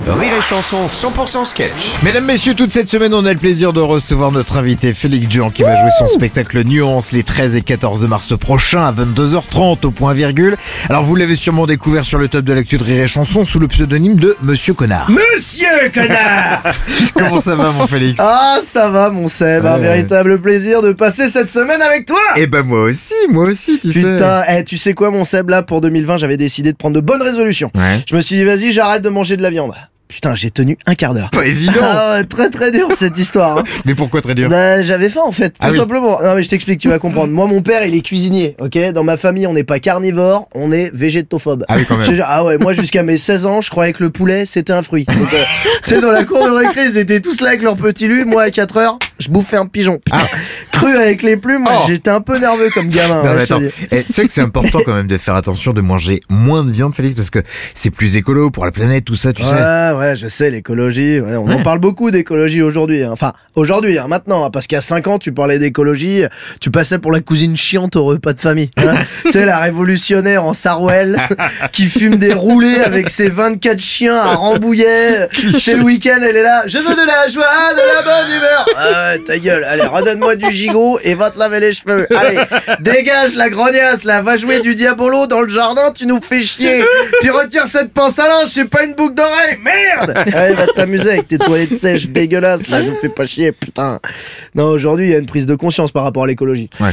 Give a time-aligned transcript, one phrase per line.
[0.00, 1.70] Rire et Chanson 100% sketch.
[2.02, 5.50] Mesdames, Messieurs, toute cette semaine, on a le plaisir de recevoir notre invité Félix Jean
[5.50, 9.90] qui va jouer son spectacle Nuance les 13 et 14 mars prochains à 22h30 au
[9.90, 10.56] point virgule.
[10.88, 13.60] Alors, vous l'avez sûrement découvert sur le top de l'actu de Rire et Chanson sous
[13.60, 15.10] le pseudonyme de Monsieur Connard.
[15.10, 16.62] Monsieur connard
[17.14, 18.18] Comment ça va, mon Félix?
[18.18, 19.80] Ah ça va mon Seb, un Ouais.
[19.80, 23.92] véritable plaisir de passer cette semaine avec toi Eh ben, moi aussi, moi aussi, tu
[23.92, 24.00] sais.
[24.00, 25.50] Putain, eh, tu sais quoi mon Seb?
[25.50, 27.70] Là pour 2020 j'avais décidé de prendre de bonnes résolutions.
[27.76, 28.02] Ouais.
[28.08, 29.72] Je me suis dit vas-y j'arrête de manger de la viande.
[30.12, 31.30] Putain j'ai tenu un quart d'heure.
[31.30, 31.72] Pas évident.
[31.82, 33.58] Ah ouais, très très dur cette histoire.
[33.58, 33.64] hein.
[33.86, 34.48] Mais pourquoi très dur?
[34.50, 35.76] Bah j'avais faim en fait, tout Ah oui.
[35.76, 36.20] simplement.
[36.22, 37.32] Non mais je t'explique, tu vas comprendre.
[37.32, 38.78] Moi mon père il est cuisinier, ok?
[38.92, 41.64] Dans ma famille on n'est pas carnivore, on est végétophobe.
[41.68, 42.04] Ah oui, quand même.
[42.04, 44.44] Je te jure, ah ouais, moi jusqu'à mes 16 ans, je croyais que le poulet
[44.44, 45.04] c'était un fruit.
[45.06, 45.42] Donc, euh,
[45.84, 48.24] tu sais, dans la cour de récré, ils étaient tous là avec leur petit lu.
[48.26, 49.98] Moi à 4 heures, je bouffais un pigeon.
[50.04, 50.26] Putain,
[50.72, 51.84] Cru avec les plumes, Oh.
[51.86, 53.22] j'étais un peu nerveux comme gamin.
[53.22, 53.44] Ouais.
[53.90, 56.70] Eh, tu sais que c'est important quand même de faire attention de manger moins de
[56.70, 57.38] viande, Félix, parce que
[57.74, 59.48] c'est plus écolo pour la planète, tout ça, tu sais.
[59.48, 61.20] Ouais, ouais, je sais, l'écologie.
[61.20, 63.02] ouais, on en parle beaucoup d'écologie aujourd'hui.
[63.02, 63.10] hein.
[63.12, 66.24] Enfin, aujourd'hui, hein, maintenant, hein, parce qu'il y a 5 ans, tu parlais d'écologie,
[66.60, 68.70] tu passais pour la cousine chiante au repas de famille.
[69.24, 71.16] tu sais, la révolutionnaire en Sarwell
[71.72, 75.28] qui fume des roulés avec ses 24 chiens à Rambouillet.
[75.60, 76.64] C'est le week-end, elle est là.
[76.66, 78.66] Je veux de la joie, de la bonne humeur.
[78.76, 79.64] Ah ta gueule.
[79.64, 82.06] Allez, redonne-moi du gigot et va te laver les cheveux.
[82.14, 82.38] Allez,
[82.80, 84.20] dégage la grognasse là.
[84.22, 86.84] Va jouer du diabolo dans le jardin, tu nous fais chier.
[87.20, 89.58] Puis retire cette pince à linge, c'est pas une boucle d'oreille.
[89.62, 90.14] Merde.
[90.34, 92.82] Allez, va t'amuser avec tes toilettes sèches dégueulasses là.
[92.82, 94.00] Nous fais pas chier, putain.
[94.54, 96.70] Non, aujourd'hui, il y a une prise de conscience par rapport à l'écologie.
[96.80, 96.90] Ouais.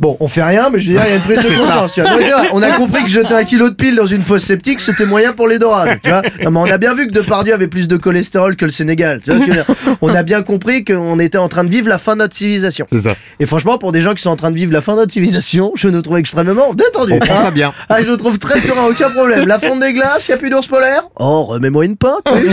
[0.00, 1.92] Bon, on fait rien, mais je veux dire, il y a une prise de conscience.
[1.94, 2.10] tu vois.
[2.10, 4.22] Non, mais c'est vrai, on a compris que jeter un kilo de pile dans une
[4.22, 5.98] fosse septique, c'était moyen pour les dorades.
[6.02, 8.64] Tu vois non, mais on a bien vu que Depardieu avait plus de cholestérol que
[8.64, 9.20] le Sénégal.
[9.22, 11.64] Tu vois ce que je veux dire On a bien compris qu'on était en train
[11.64, 12.86] de vivre la fin de notre civilisation.
[12.90, 13.14] C'est ça.
[13.38, 15.12] Et franchement, pour des gens qui sont en train de vivre la fin de notre
[15.12, 17.12] civilisation, je nous trouve extrêmement détendu.
[17.12, 17.42] On prend hein.
[17.42, 17.72] ça bien.
[17.88, 19.46] Ah, je nous trouve très serein, aucun problème.
[19.46, 22.48] La fonte des glaces, y a plus d'ours polaire Oh, remets-moi une pinte, oui.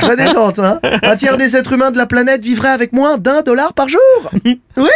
[0.00, 0.78] Très détente, hein.
[1.02, 4.00] Un tiers des êtres humains de la planète vivrait avec moins d'un dollar par jour.
[4.44, 4.90] Oui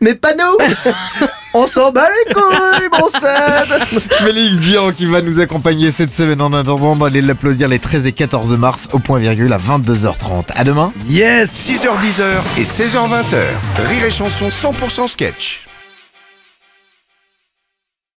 [0.00, 0.66] Mais pas nous
[1.54, 6.40] On s'en bat les couilles, mon Seb Félix Jean qui va nous accompagner cette semaine
[6.40, 10.44] en attendant d'aller l'applaudir les 13 et 14 mars au point virgule à 22h30.
[10.54, 10.92] À demain.
[11.08, 12.22] Yes 6h10
[12.58, 13.24] et 16h20.
[13.88, 15.67] Rire et Chanson 100% sketch.